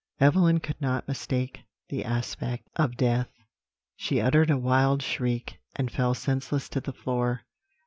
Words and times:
"Evelyn 0.19 0.59
could 0.61 0.81
not 0.81 1.07
mistake 1.07 1.61
the 1.89 2.03
aspect 2.03 2.67
of 2.75 2.97
death; 2.97 3.29
she 3.95 4.19
uttered 4.19 4.49
a 4.49 4.57
wild 4.57 5.03
shriek, 5.03 5.59
and 5.75 5.91
fell 5.91 6.15
senseless 6.15 6.67
to 6.69 6.81
the 6.81 6.91
floor. 6.91 7.43